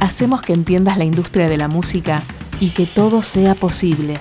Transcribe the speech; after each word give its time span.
hacemos 0.00 0.42
que 0.42 0.52
entiendas 0.52 0.98
la 0.98 1.04
industria 1.04 1.48
de 1.48 1.56
la 1.56 1.68
música 1.68 2.22
y 2.60 2.70
que 2.70 2.86
todo 2.86 3.22
sea 3.22 3.54
posible. 3.54 4.14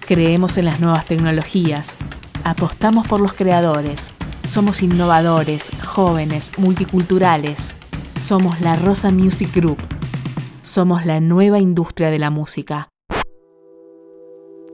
Creemos 0.00 0.58
en 0.58 0.66
las 0.66 0.80
nuevas 0.80 1.06
tecnologías, 1.06 1.96
apostamos 2.44 3.06
por 3.06 3.20
los 3.20 3.32
creadores, 3.32 4.12
somos 4.50 4.82
innovadores, 4.82 5.70
jóvenes, 5.86 6.50
multiculturales. 6.58 7.72
Somos 8.18 8.60
la 8.60 8.74
Rosa 8.74 9.12
Music 9.12 9.54
Group. 9.54 9.78
Somos 10.60 11.06
la 11.06 11.20
nueva 11.20 11.60
industria 11.60 12.10
de 12.10 12.18
la 12.18 12.30
música. 12.30 12.88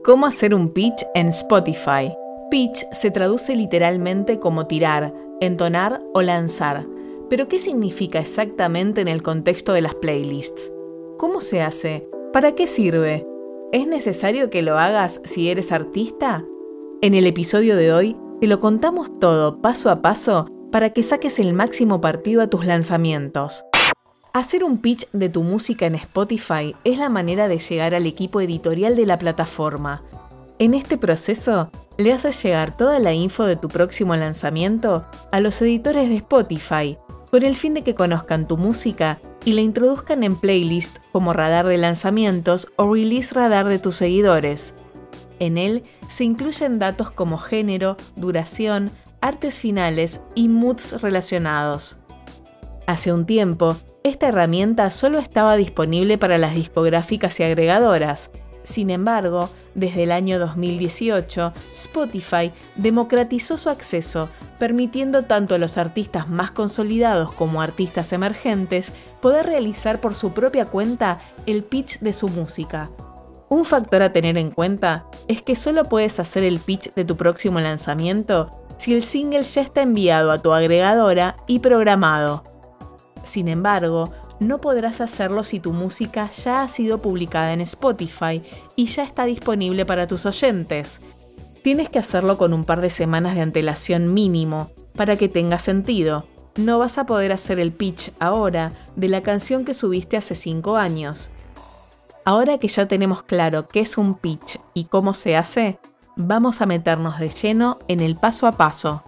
¿Cómo 0.03 0.25
hacer 0.25 0.55
un 0.55 0.73
pitch 0.73 1.05
en 1.13 1.27
Spotify? 1.27 2.11
Pitch 2.49 2.87
se 2.91 3.11
traduce 3.11 3.55
literalmente 3.55 4.39
como 4.39 4.65
tirar, 4.65 5.13
entonar 5.41 6.01
o 6.15 6.23
lanzar. 6.23 6.87
Pero 7.29 7.49
¿qué 7.49 7.59
significa 7.59 8.19
exactamente 8.19 9.01
en 9.01 9.09
el 9.09 9.21
contexto 9.21 9.73
de 9.73 9.81
las 9.81 9.95
playlists? 9.95 10.71
¿Cómo 11.17 11.41
se 11.41 11.61
hace? 11.61 12.07
¿Para 12.31 12.53
qué 12.53 12.67
sirve? 12.67 13.25
¿Es 13.73 13.85
necesario 13.85 14.49
que 14.49 14.61
lo 14.61 14.77
hagas 14.79 15.19
si 15.25 15.49
eres 15.49 15.73
artista? 15.73 16.45
En 17.01 17.15
el 17.15 17.27
episodio 17.27 17.75
de 17.75 17.91
hoy 17.91 18.17
te 18.39 18.47
lo 18.47 18.61
contamos 18.61 19.19
todo 19.19 19.61
paso 19.61 19.89
a 19.89 20.01
paso 20.01 20.45
para 20.71 20.91
que 20.91 21.03
saques 21.03 21.39
el 21.39 21.53
máximo 21.53 21.99
partido 21.99 22.41
a 22.41 22.47
tus 22.47 22.65
lanzamientos. 22.65 23.65
Hacer 24.31 24.63
un 24.63 24.77
pitch 24.77 25.09
de 25.11 25.27
tu 25.27 25.43
música 25.43 25.85
en 25.85 25.95
Spotify 25.95 26.75
es 26.85 26.97
la 26.97 27.09
manera 27.09 27.49
de 27.49 27.59
llegar 27.59 27.93
al 27.93 28.05
equipo 28.05 28.39
editorial 28.39 28.95
de 28.95 29.05
la 29.05 29.19
plataforma. 29.19 30.01
En 30.59 30.73
este 30.73 30.97
proceso, 30.97 31.71
le 31.97 32.13
haces 32.13 32.41
llegar 32.41 32.77
toda 32.77 32.99
la 32.99 33.13
info 33.13 33.45
de 33.45 33.55
tu 33.55 33.67
próximo 33.67 34.15
lanzamiento 34.15 35.05
a 35.31 35.39
los 35.39 35.61
editores 35.61 36.07
de 36.07 36.17
Spotify 36.17 36.97
con 37.29 37.43
el 37.43 37.55
fin 37.55 37.73
de 37.73 37.83
que 37.83 37.95
conozcan 37.95 38.47
tu 38.47 38.57
música 38.57 39.19
y 39.45 39.53
la 39.53 39.61
introduzcan 39.61 40.23
en 40.23 40.35
playlist 40.35 40.97
como 41.11 41.33
radar 41.33 41.65
de 41.65 41.77
lanzamientos 41.77 42.71
o 42.75 42.93
release 42.93 43.33
radar 43.33 43.67
de 43.67 43.79
tus 43.79 43.95
seguidores. 43.95 44.73
En 45.39 45.57
él 45.57 45.83
se 46.09 46.23
incluyen 46.23 46.79
datos 46.79 47.11
como 47.11 47.37
género, 47.37 47.97
duración, 48.15 48.91
artes 49.21 49.59
finales 49.59 50.21
y 50.35 50.49
moods 50.49 51.01
relacionados. 51.01 51.97
Hace 52.87 53.11
un 53.11 53.25
tiempo, 53.25 53.75
esta 54.03 54.29
herramienta 54.29 54.89
solo 54.91 55.19
estaba 55.19 55.57
disponible 55.57 56.17
para 56.17 56.37
las 56.37 56.55
discográficas 56.55 57.39
y 57.39 57.43
agregadoras. 57.43 58.31
Sin 58.63 58.89
embargo, 58.89 59.49
desde 59.77 60.03
el 60.03 60.11
año 60.11 60.39
2018, 60.39 61.53
Spotify 61.71 62.51
democratizó 62.75 63.57
su 63.57 63.69
acceso, 63.69 64.27
permitiendo 64.59 65.23
tanto 65.23 65.55
a 65.55 65.59
los 65.59 65.77
artistas 65.77 66.27
más 66.27 66.51
consolidados 66.51 67.31
como 67.31 67.61
artistas 67.61 68.11
emergentes 68.11 68.91
poder 69.21 69.45
realizar 69.45 70.01
por 70.01 70.15
su 70.15 70.33
propia 70.33 70.65
cuenta 70.65 71.19
el 71.45 71.63
pitch 71.63 71.99
de 71.99 72.11
su 72.11 72.27
música. 72.27 72.89
Un 73.49 73.63
factor 73.63 74.01
a 74.01 74.11
tener 74.11 74.37
en 74.37 74.51
cuenta 74.51 75.05
es 75.27 75.41
que 75.41 75.55
solo 75.55 75.83
puedes 75.83 76.19
hacer 76.19 76.43
el 76.43 76.59
pitch 76.59 76.93
de 76.95 77.05
tu 77.05 77.15
próximo 77.15 77.59
lanzamiento 77.59 78.49
si 78.77 78.95
el 78.95 79.03
single 79.03 79.43
ya 79.43 79.61
está 79.61 79.83
enviado 79.83 80.31
a 80.31 80.41
tu 80.41 80.53
agregadora 80.53 81.35
y 81.45 81.59
programado. 81.59 82.43
Sin 83.23 83.47
embargo, 83.47 84.05
no 84.39 84.59
podrás 84.59 85.01
hacerlo 85.01 85.43
si 85.43 85.59
tu 85.59 85.73
música 85.73 86.29
ya 86.29 86.61
ha 86.63 86.67
sido 86.67 87.01
publicada 87.01 87.53
en 87.53 87.61
Spotify 87.61 88.41
y 88.75 88.85
ya 88.85 89.03
está 89.03 89.25
disponible 89.25 89.85
para 89.85 90.07
tus 90.07 90.25
oyentes. 90.25 91.01
Tienes 91.63 91.89
que 91.89 91.99
hacerlo 91.99 92.37
con 92.37 92.53
un 92.53 92.63
par 92.63 92.81
de 92.81 92.89
semanas 92.89 93.35
de 93.35 93.41
antelación 93.41 94.13
mínimo 94.13 94.69
para 94.95 95.17
que 95.17 95.27
tenga 95.27 95.59
sentido. 95.59 96.27
No 96.55 96.79
vas 96.79 96.97
a 96.97 97.05
poder 97.05 97.31
hacer 97.31 97.59
el 97.59 97.71
pitch 97.71 98.11
ahora 98.19 98.71
de 98.95 99.09
la 99.09 99.21
canción 99.21 99.65
que 99.65 99.73
subiste 99.73 100.17
hace 100.17 100.35
5 100.35 100.77
años. 100.77 101.31
Ahora 102.25 102.57
que 102.57 102.67
ya 102.67 102.87
tenemos 102.87 103.23
claro 103.23 103.67
qué 103.67 103.81
es 103.81 103.97
un 103.97 104.15
pitch 104.15 104.59
y 104.73 104.85
cómo 104.85 105.13
se 105.13 105.35
hace, 105.35 105.79
vamos 106.15 106.61
a 106.61 106.65
meternos 106.65 107.19
de 107.19 107.29
lleno 107.29 107.77
en 107.87 108.01
el 108.01 108.15
paso 108.15 108.47
a 108.47 108.53
paso. 108.53 109.03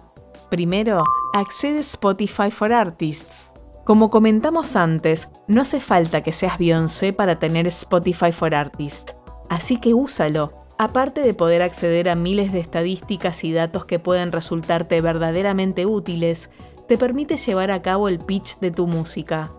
Primero, 0.48 1.04
accede 1.34 1.78
a 1.78 1.82
Spotify 1.82 2.50
for 2.50 2.72
Artists. 2.72 3.59
Como 3.90 4.08
comentamos 4.08 4.76
antes, 4.76 5.30
no 5.48 5.62
hace 5.62 5.80
falta 5.80 6.20
que 6.20 6.32
seas 6.32 6.60
Beyoncé 6.60 7.12
para 7.12 7.40
tener 7.40 7.66
Spotify 7.66 8.30
for 8.30 8.54
Artists, 8.54 9.16
así 9.48 9.78
que 9.78 9.94
úsalo. 9.94 10.52
Aparte 10.78 11.22
de 11.22 11.34
poder 11.34 11.60
acceder 11.60 12.08
a 12.08 12.14
miles 12.14 12.52
de 12.52 12.60
estadísticas 12.60 13.42
y 13.42 13.52
datos 13.52 13.86
que 13.86 13.98
pueden 13.98 14.30
resultarte 14.30 15.00
verdaderamente 15.00 15.86
útiles, 15.86 16.50
te 16.86 16.98
permite 16.98 17.36
llevar 17.36 17.72
a 17.72 17.82
cabo 17.82 18.06
el 18.06 18.20
pitch 18.20 18.60
de 18.60 18.70
tu 18.70 18.86
música. 18.86 19.50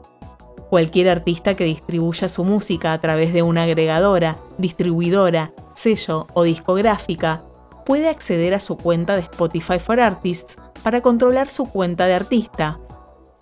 Cualquier 0.70 1.10
artista 1.10 1.56
que 1.56 1.66
distribuya 1.66 2.30
su 2.30 2.46
música 2.46 2.94
a 2.94 3.02
través 3.02 3.34
de 3.34 3.44
una 3.44 3.64
agregadora, 3.64 4.38
distribuidora, 4.58 5.52
sello 5.76 6.28
o 6.36 6.44
discográfica 6.44 7.42
puede 7.86 8.08
acceder 8.08 8.54
a 8.54 8.62
su 8.62 8.78
cuenta 8.78 9.18
de 9.18 9.24
Spotify 9.24 9.78
for 9.78 10.00
Artists 10.00 10.56
para 10.84 11.02
controlar 11.02 11.50
su 11.50 11.66
cuenta 11.66 12.06
de 12.06 12.14
artista 12.14 12.78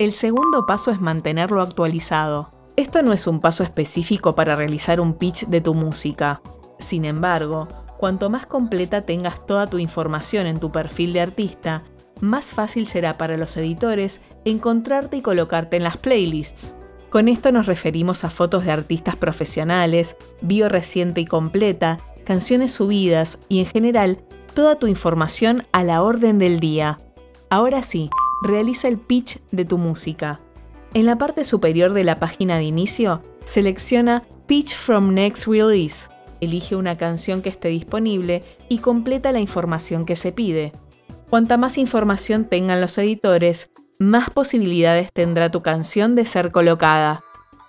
el 0.00 0.14
segundo 0.14 0.64
paso 0.64 0.90
es 0.90 1.02
mantenerlo 1.02 1.60
actualizado. 1.60 2.48
Esto 2.74 3.02
no 3.02 3.12
es 3.12 3.26
un 3.26 3.38
paso 3.38 3.62
específico 3.64 4.34
para 4.34 4.56
realizar 4.56 4.98
un 4.98 5.12
pitch 5.12 5.44
de 5.44 5.60
tu 5.60 5.74
música. 5.74 6.40
Sin 6.78 7.04
embargo, 7.04 7.68
cuanto 7.98 8.30
más 8.30 8.46
completa 8.46 9.02
tengas 9.02 9.44
toda 9.46 9.66
tu 9.66 9.76
información 9.76 10.46
en 10.46 10.58
tu 10.58 10.72
perfil 10.72 11.12
de 11.12 11.20
artista, 11.20 11.82
más 12.18 12.46
fácil 12.52 12.86
será 12.86 13.18
para 13.18 13.36
los 13.36 13.54
editores 13.58 14.22
encontrarte 14.46 15.18
y 15.18 15.20
colocarte 15.20 15.76
en 15.76 15.82
las 15.82 15.98
playlists. 15.98 16.76
Con 17.10 17.28
esto 17.28 17.52
nos 17.52 17.66
referimos 17.66 18.24
a 18.24 18.30
fotos 18.30 18.64
de 18.64 18.72
artistas 18.72 19.16
profesionales, 19.16 20.16
bio 20.40 20.70
reciente 20.70 21.20
y 21.20 21.26
completa, 21.26 21.98
canciones 22.24 22.72
subidas 22.72 23.38
y 23.50 23.60
en 23.60 23.66
general 23.66 24.22
toda 24.54 24.76
tu 24.76 24.86
información 24.86 25.66
a 25.72 25.84
la 25.84 26.02
orden 26.02 26.38
del 26.38 26.58
día. 26.58 26.96
Ahora 27.50 27.82
sí, 27.82 28.08
realiza 28.42 28.88
el 28.88 28.98
pitch 28.98 29.40
de 29.50 29.64
tu 29.64 29.78
música. 29.78 30.40
En 30.94 31.06
la 31.06 31.18
parte 31.18 31.44
superior 31.44 31.92
de 31.92 32.04
la 32.04 32.18
página 32.18 32.56
de 32.56 32.64
inicio, 32.64 33.22
selecciona 33.38 34.24
Pitch 34.46 34.74
from 34.74 35.14
Next 35.14 35.46
Release. 35.46 36.08
Elige 36.40 36.74
una 36.74 36.96
canción 36.96 37.42
que 37.42 37.48
esté 37.48 37.68
disponible 37.68 38.42
y 38.68 38.78
completa 38.78 39.30
la 39.30 39.40
información 39.40 40.04
que 40.04 40.16
se 40.16 40.32
pide. 40.32 40.72
Cuanta 41.28 41.56
más 41.56 41.78
información 41.78 42.44
tengan 42.46 42.80
los 42.80 42.98
editores, 42.98 43.70
más 44.00 44.30
posibilidades 44.30 45.12
tendrá 45.12 45.50
tu 45.50 45.62
canción 45.62 46.16
de 46.16 46.26
ser 46.26 46.50
colocada. 46.50 47.20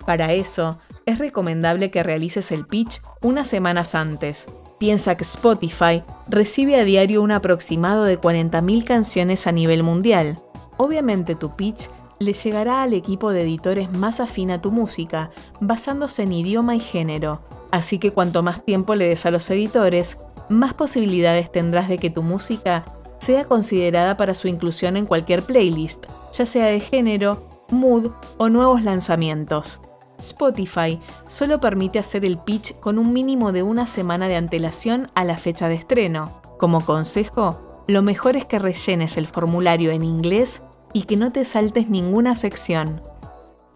Para 0.05 0.33
eso, 0.33 0.79
es 1.05 1.19
recomendable 1.19 1.91
que 1.91 2.01
realices 2.01 2.51
el 2.51 2.65
pitch 2.65 3.01
unas 3.21 3.47
semanas 3.47 3.93
antes. 3.93 4.47
Piensa 4.79 5.15
que 5.15 5.23
Spotify 5.23 6.03
recibe 6.27 6.79
a 6.79 6.83
diario 6.83 7.21
un 7.21 7.31
aproximado 7.31 8.03
de 8.05 8.19
40.000 8.19 8.83
canciones 8.83 9.45
a 9.45 9.51
nivel 9.51 9.83
mundial. 9.83 10.37
Obviamente 10.83 11.35
tu 11.35 11.55
pitch 11.55 11.89
le 12.17 12.33
llegará 12.33 12.81
al 12.81 12.93
equipo 12.93 13.29
de 13.29 13.43
editores 13.43 13.95
más 13.95 14.19
afín 14.19 14.49
a 14.49 14.63
tu 14.63 14.71
música, 14.71 15.29
basándose 15.59 16.23
en 16.23 16.33
idioma 16.33 16.75
y 16.75 16.79
género. 16.79 17.39
Así 17.69 17.99
que 17.99 18.11
cuanto 18.11 18.41
más 18.41 18.65
tiempo 18.65 18.95
le 18.95 19.07
des 19.07 19.27
a 19.27 19.29
los 19.29 19.47
editores, 19.51 20.17
más 20.49 20.73
posibilidades 20.73 21.51
tendrás 21.51 21.87
de 21.87 21.99
que 21.99 22.09
tu 22.09 22.23
música 22.23 22.83
sea 23.19 23.45
considerada 23.45 24.17
para 24.17 24.33
su 24.33 24.47
inclusión 24.47 24.97
en 24.97 25.05
cualquier 25.05 25.43
playlist, 25.43 26.07
ya 26.33 26.47
sea 26.47 26.65
de 26.65 26.79
género, 26.79 27.47
mood 27.69 28.09
o 28.39 28.49
nuevos 28.49 28.81
lanzamientos. 28.81 29.81
Spotify 30.17 30.99
solo 31.29 31.59
permite 31.59 31.99
hacer 31.99 32.25
el 32.25 32.39
pitch 32.39 32.73
con 32.79 32.97
un 32.97 33.13
mínimo 33.13 33.51
de 33.51 33.61
una 33.61 33.85
semana 33.85 34.27
de 34.27 34.35
antelación 34.35 35.11
a 35.13 35.25
la 35.25 35.37
fecha 35.37 35.69
de 35.69 35.75
estreno. 35.75 36.41
Como 36.57 36.83
consejo, 36.83 37.83
lo 37.85 38.01
mejor 38.01 38.35
es 38.35 38.45
que 38.45 38.57
rellenes 38.57 39.17
el 39.17 39.27
formulario 39.27 39.91
en 39.91 40.01
inglés 40.01 40.63
y 40.93 41.03
que 41.03 41.17
no 41.17 41.31
te 41.31 41.45
saltes 41.45 41.89
ninguna 41.89 42.35
sección. 42.35 42.87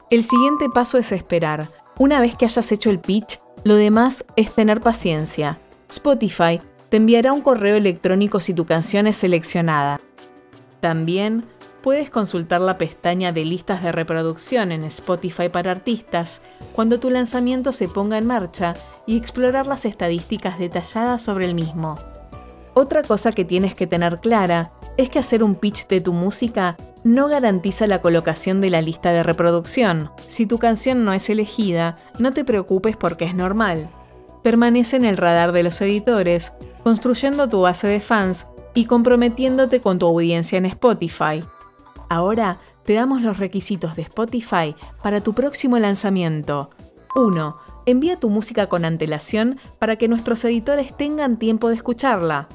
El 0.10 0.24
siguiente 0.24 0.70
paso 0.70 0.98
es 0.98 1.12
esperar. 1.12 1.68
Una 1.98 2.20
vez 2.20 2.36
que 2.36 2.46
hayas 2.46 2.72
hecho 2.72 2.90
el 2.90 3.00
pitch, 3.00 3.40
lo 3.64 3.76
demás 3.76 4.26
es 4.36 4.54
tener 4.54 4.82
paciencia. 4.82 5.58
Spotify 5.90 6.60
te 6.90 6.98
enviará 6.98 7.34
un 7.34 7.42
correo 7.42 7.76
electrónico 7.76 8.40
si 8.40 8.54
tu 8.54 8.66
canción 8.66 9.08
es 9.08 9.18
seleccionada. 9.18 10.00
También 10.82 11.46
puedes 11.82 12.10
consultar 12.10 12.62
la 12.62 12.78
pestaña 12.78 13.32
de 13.32 13.46
listas 13.46 13.84
de 13.84 13.92
reproducción 13.92 14.72
en 14.72 14.84
Spotify 14.86 15.50
para 15.50 15.72
artistas 15.72 16.42
cuando 16.74 17.00
tu 17.00 17.10
lanzamiento 17.10 17.72
se 17.72 17.88
ponga 17.88 18.18
en 18.18 18.26
marcha 18.26 18.74
y 19.06 19.18
explorar 19.18 19.68
las 19.68 19.86
estadísticas 19.86 20.58
detalladas 20.58 21.22
sobre 21.22 21.46
el 21.46 21.54
mismo. 21.54 21.96
Otra 22.78 23.04
cosa 23.04 23.32
que 23.32 23.46
tienes 23.46 23.74
que 23.74 23.88
tener 23.88 24.20
clara 24.20 24.70
es 24.98 25.10
que 25.10 25.18
hacer 25.18 25.44
un 25.44 25.56
pitch 25.56 25.88
de 25.88 26.02
tu 26.02 26.12
música 26.12 26.76
no 27.06 27.30
garantiza 27.30 27.88
la 27.88 28.02
colocación 28.02 28.60
de 28.60 28.70
la 28.70 28.82
lista 28.82 29.14
de 29.14 29.24
reproducción. 29.24 30.12
Si 30.28 30.46
tu 30.46 30.60
canción 30.60 31.06
no 31.06 31.14
es 31.14 31.30
elegida, 31.30 31.96
no 32.20 32.32
te 32.32 32.44
preocupes 32.44 32.98
porque 32.98 33.24
es 33.24 33.34
normal. 33.34 33.88
Permanece 34.44 34.98
en 34.98 35.06
el 35.06 35.16
radar 35.16 35.54
de 35.54 35.64
los 35.64 35.80
editores, 35.80 36.52
construyendo 36.84 37.48
tu 37.48 37.62
base 37.62 37.88
de 37.88 38.02
fans 38.02 38.48
y 38.74 38.86
comprometiéndote 38.88 39.80
con 39.80 39.98
tu 39.98 40.08
audiencia 40.08 40.58
en 40.58 40.66
Spotify. 40.66 41.46
Ahora, 42.10 42.60
te 42.84 42.94
damos 42.94 43.22
los 43.22 43.38
requisitos 43.40 43.96
de 43.96 44.02
Spotify 44.02 44.76
para 45.02 45.22
tu 45.22 45.34
próximo 45.34 45.80
lanzamiento. 45.80 46.72
1. 47.16 47.56
Envía 47.86 48.20
tu 48.20 48.30
música 48.30 48.68
con 48.68 48.84
antelación 48.84 49.60
para 49.80 49.96
que 49.96 50.10
nuestros 50.10 50.44
editores 50.44 50.98
tengan 50.98 51.40
tiempo 51.40 51.70
de 51.70 51.76
escucharla. 51.76 52.50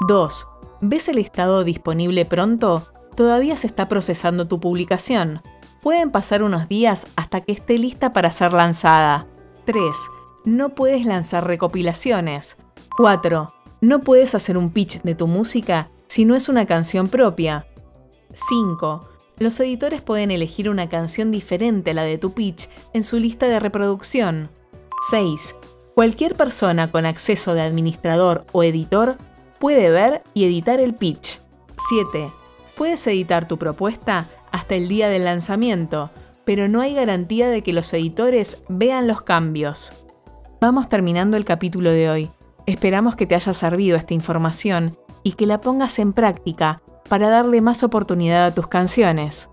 2. 0.00 0.46
¿Ves 0.80 1.08
el 1.08 1.18
estado 1.18 1.64
disponible 1.64 2.24
pronto? 2.24 2.82
Todavía 3.16 3.56
se 3.56 3.66
está 3.66 3.88
procesando 3.88 4.48
tu 4.48 4.60
publicación. 4.60 5.42
Pueden 5.82 6.10
pasar 6.10 6.42
unos 6.42 6.68
días 6.68 7.06
hasta 7.16 7.40
que 7.40 7.52
esté 7.52 7.78
lista 7.78 8.10
para 8.10 8.30
ser 8.30 8.52
lanzada. 8.52 9.26
3. 9.64 9.82
No 10.44 10.70
puedes 10.70 11.04
lanzar 11.06 11.46
recopilaciones. 11.46 12.56
4. 12.96 13.46
No 13.80 14.00
puedes 14.00 14.34
hacer 14.34 14.56
un 14.58 14.72
pitch 14.72 15.02
de 15.02 15.14
tu 15.14 15.26
música 15.26 15.90
si 16.06 16.24
no 16.24 16.34
es 16.34 16.48
una 16.48 16.66
canción 16.66 17.08
propia. 17.08 17.64
5. 18.34 19.08
Los 19.38 19.58
editores 19.60 20.02
pueden 20.02 20.30
elegir 20.30 20.70
una 20.70 20.88
canción 20.88 21.30
diferente 21.30 21.90
a 21.90 21.94
la 21.94 22.04
de 22.04 22.18
tu 22.18 22.32
pitch 22.32 22.68
en 22.92 23.02
su 23.02 23.18
lista 23.18 23.46
de 23.46 23.58
reproducción. 23.60 24.50
6. 25.10 25.56
Cualquier 25.94 26.36
persona 26.36 26.90
con 26.90 27.06
acceso 27.06 27.54
de 27.54 27.62
administrador 27.62 28.46
o 28.52 28.62
editor 28.62 29.16
puede 29.62 29.90
ver 29.90 30.24
y 30.34 30.44
editar 30.44 30.80
el 30.80 30.92
pitch. 30.92 31.38
7. 31.88 32.32
Puedes 32.76 33.06
editar 33.06 33.46
tu 33.46 33.58
propuesta 33.58 34.26
hasta 34.50 34.74
el 34.74 34.88
día 34.88 35.08
del 35.08 35.24
lanzamiento, 35.24 36.10
pero 36.44 36.68
no 36.68 36.80
hay 36.80 36.94
garantía 36.94 37.48
de 37.48 37.62
que 37.62 37.72
los 37.72 37.92
editores 37.92 38.64
vean 38.68 39.06
los 39.06 39.22
cambios. 39.22 40.04
Vamos 40.60 40.88
terminando 40.88 41.36
el 41.36 41.44
capítulo 41.44 41.92
de 41.92 42.10
hoy. 42.10 42.30
Esperamos 42.66 43.14
que 43.14 43.24
te 43.24 43.36
haya 43.36 43.54
servido 43.54 43.96
esta 43.96 44.14
información 44.14 44.96
y 45.22 45.34
que 45.34 45.46
la 45.46 45.60
pongas 45.60 46.00
en 46.00 46.12
práctica 46.12 46.82
para 47.08 47.28
darle 47.28 47.60
más 47.60 47.84
oportunidad 47.84 48.46
a 48.46 48.52
tus 48.52 48.66
canciones. 48.66 49.48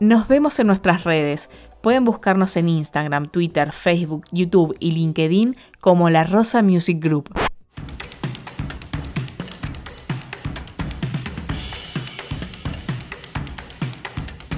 Nos 0.00 0.26
vemos 0.26 0.58
en 0.58 0.66
nuestras 0.66 1.04
redes. 1.04 1.50
Pueden 1.84 2.04
buscarnos 2.04 2.56
en 2.56 2.68
Instagram, 2.68 3.26
Twitter, 3.26 3.70
Facebook, 3.70 4.24
YouTube 4.32 4.74
y 4.80 4.90
LinkedIn 4.90 5.56
como 5.78 6.10
La 6.10 6.24
Rosa 6.24 6.62
Music 6.62 6.98
Group. 7.00 7.32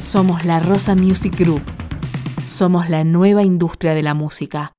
Somos 0.00 0.44
La 0.44 0.60
Rosa 0.60 0.94
Music 0.94 1.36
Group. 1.36 1.62
Somos 2.46 2.88
la 2.88 3.02
nueva 3.02 3.42
industria 3.42 3.94
de 3.94 4.02
la 4.02 4.14
música. 4.14 4.77